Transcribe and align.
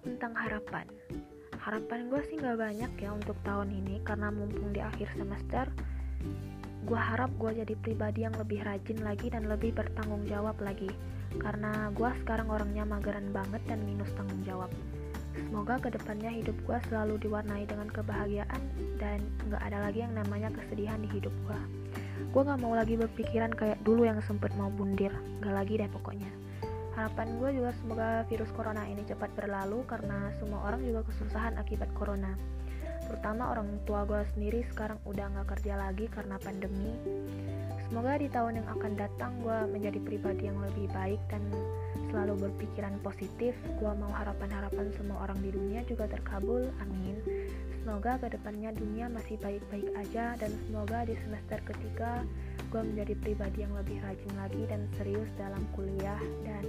tentang 0.00 0.32
harapan. 0.32 0.88
Harapan 1.60 2.08
gue 2.08 2.20
sih 2.24 2.40
nggak 2.40 2.56
banyak 2.56 2.92
ya 2.96 3.12
untuk 3.12 3.36
tahun 3.44 3.68
ini 3.68 4.00
karena 4.00 4.32
mumpung 4.32 4.72
di 4.72 4.80
akhir 4.80 5.12
semester, 5.12 5.68
gue 6.88 6.96
harap 6.96 7.28
gue 7.36 7.60
jadi 7.60 7.74
pribadi 7.84 8.24
yang 8.24 8.32
lebih 8.40 8.64
rajin 8.64 9.04
lagi 9.04 9.28
dan 9.28 9.44
lebih 9.44 9.76
bertanggung 9.76 10.24
jawab 10.24 10.56
lagi. 10.64 10.88
Karena 11.36 11.92
gue 11.92 12.10
sekarang 12.24 12.48
orangnya 12.48 12.88
mageran 12.88 13.28
banget 13.28 13.60
dan 13.68 13.84
minus 13.84 14.08
tanggung 14.16 14.40
jawab. 14.48 14.72
Semoga 15.36 15.76
ke 15.76 15.92
depannya 15.92 16.32
hidup 16.32 16.56
gue 16.64 16.78
selalu 16.88 17.20
diwarnai 17.20 17.68
dengan 17.68 17.92
kebahagiaan 17.92 18.62
dan 18.96 19.20
nggak 19.46 19.62
ada 19.68 19.78
lagi 19.84 20.00
yang 20.00 20.16
namanya 20.16 20.48
kesedihan 20.48 20.96
di 20.96 21.12
hidup 21.12 21.32
gue. 21.44 21.60
Gue 22.30 22.42
gak 22.46 22.60
mau 22.62 22.76
lagi 22.76 22.94
berpikiran 22.94 23.50
kayak 23.56 23.80
dulu 23.82 24.06
yang 24.06 24.20
sempet 24.22 24.52
mau 24.54 24.70
bundir, 24.70 25.10
gak 25.40 25.50
lagi 25.50 25.80
deh 25.80 25.90
pokoknya. 25.90 26.28
Harapan 26.98 27.38
gue 27.38 27.50
juga 27.62 27.70
semoga 27.78 28.08
virus 28.26 28.50
corona 28.54 28.82
ini 28.86 29.06
cepat 29.06 29.30
berlalu 29.38 29.86
karena 29.86 30.34
semua 30.42 30.66
orang 30.66 30.82
juga 30.82 31.06
kesusahan 31.06 31.54
akibat 31.56 31.90
corona. 31.94 32.34
Terutama 33.10 33.50
orang 33.50 33.82
tua 33.86 34.06
gue 34.06 34.22
sendiri 34.34 34.62
sekarang 34.70 34.98
udah 35.02 35.26
gak 35.34 35.58
kerja 35.58 35.74
lagi 35.74 36.06
karena 36.06 36.38
pandemi. 36.38 36.94
Semoga 37.90 38.22
di 38.22 38.30
tahun 38.30 38.62
yang 38.62 38.68
akan 38.70 38.92
datang 38.94 39.32
gue 39.42 39.58
menjadi 39.66 39.98
pribadi 39.98 40.46
yang 40.46 40.62
lebih 40.62 40.86
baik 40.94 41.18
dan 41.26 41.42
selalu 42.10 42.46
berpikiran 42.46 42.94
positif. 43.02 43.50
Gue 43.82 43.92
mau 43.98 44.14
harapan-harapan 44.14 44.94
semua 44.94 45.26
orang 45.26 45.42
di 45.42 45.50
dunia 45.50 45.82
juga 45.90 46.06
terkabul. 46.06 46.70
Amin. 46.78 47.18
Semoga 47.82 48.14
ke 48.22 48.30
depannya 48.30 48.70
dunia 48.70 49.10
masih 49.10 49.40
baik-baik 49.42 49.90
aja 49.98 50.38
dan 50.38 50.54
semoga 50.68 51.02
di 51.02 51.18
semester 51.18 51.58
ketiga 51.66 52.22
gue 52.70 52.82
menjadi 52.86 53.14
pribadi 53.18 53.66
yang 53.66 53.74
lebih 53.74 53.98
rajin 54.00 54.34
lagi 54.38 54.62
dan 54.70 54.86
serius 54.94 55.30
dalam 55.34 55.62
kuliah 55.74 56.22
dan 56.46 56.64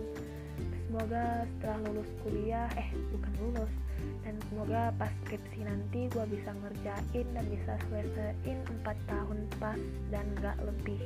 semoga 0.89 1.45
setelah 1.55 1.77
lulus 1.87 2.09
kuliah 2.25 2.67
eh 2.73 2.89
bukan 3.13 3.33
lulus 3.39 3.73
dan 4.21 4.37
semoga 4.49 4.93
pas 4.97 5.09
skripsi 5.25 5.65
nanti 5.65 6.09
gue 6.09 6.25
bisa 6.29 6.53
ngerjain 6.53 7.27
dan 7.33 7.45
bisa 7.49 7.73
selesaiin 7.89 8.59
4 8.85 9.09
tahun 9.09 9.39
pas 9.57 9.77
dan 10.13 10.25
gak 10.41 10.57
lebih. 10.61 11.01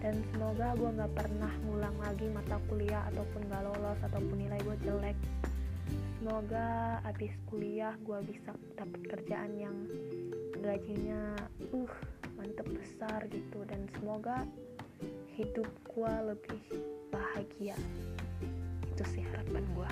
Dan 0.00 0.24
semoga 0.32 0.72
gue 0.76 0.90
gak 0.96 1.12
pernah 1.12 1.52
ngulang 1.68 1.96
lagi 2.00 2.26
mata 2.32 2.56
kuliah 2.72 3.04
ataupun 3.12 3.40
gak 3.52 3.62
lolos 3.68 3.98
ataupun 4.00 4.36
nilai 4.40 4.60
gue 4.64 4.76
jelek. 4.84 5.18
Semoga 6.18 6.98
abis 7.06 7.32
kuliah 7.46 7.94
gue 8.02 8.18
bisa 8.26 8.50
dapat 8.76 9.00
kerjaan 9.06 9.52
yang 9.54 9.76
gajinya 10.58 11.36
uh 11.70 11.94
semoga 14.18 14.42
hidup 15.38 15.70
gue 15.94 16.14
lebih 16.26 16.62
bahagia. 17.14 17.78
Itu 18.82 19.06
sih 19.06 19.22
harapan 19.22 19.62
gue 19.78 19.90